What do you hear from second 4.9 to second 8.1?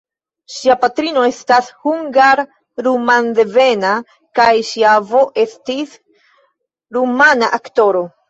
avo estis rumana aktoro.